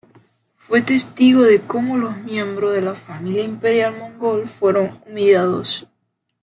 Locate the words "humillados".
5.05-5.85